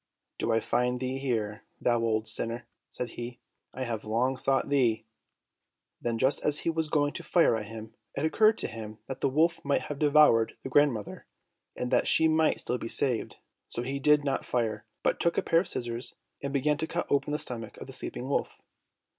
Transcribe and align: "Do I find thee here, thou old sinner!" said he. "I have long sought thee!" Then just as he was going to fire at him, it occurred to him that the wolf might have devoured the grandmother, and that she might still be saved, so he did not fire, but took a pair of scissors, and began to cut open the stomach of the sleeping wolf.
"Do 0.39 0.51
I 0.51 0.59
find 0.61 0.99
thee 0.99 1.19
here, 1.19 1.61
thou 1.79 1.99
old 2.01 2.27
sinner!" 2.27 2.65
said 2.89 3.09
he. 3.09 3.37
"I 3.71 3.83
have 3.83 4.03
long 4.03 4.35
sought 4.35 4.67
thee!" 4.69 5.05
Then 6.01 6.17
just 6.17 6.43
as 6.43 6.61
he 6.61 6.71
was 6.71 6.89
going 6.89 7.13
to 7.13 7.23
fire 7.23 7.55
at 7.55 7.67
him, 7.67 7.93
it 8.17 8.25
occurred 8.25 8.57
to 8.57 8.67
him 8.67 8.97
that 9.05 9.21
the 9.21 9.29
wolf 9.29 9.63
might 9.63 9.81
have 9.81 9.99
devoured 9.99 10.57
the 10.63 10.69
grandmother, 10.69 11.27
and 11.77 11.91
that 11.91 12.07
she 12.07 12.27
might 12.27 12.61
still 12.61 12.79
be 12.79 12.87
saved, 12.89 13.35
so 13.67 13.83
he 13.83 13.99
did 13.99 14.23
not 14.23 14.43
fire, 14.43 14.85
but 15.03 15.19
took 15.19 15.37
a 15.37 15.43
pair 15.43 15.59
of 15.59 15.67
scissors, 15.67 16.15
and 16.41 16.51
began 16.51 16.79
to 16.79 16.87
cut 16.87 17.05
open 17.11 17.31
the 17.31 17.37
stomach 17.37 17.77
of 17.77 17.85
the 17.85 17.93
sleeping 17.93 18.27
wolf. 18.27 18.57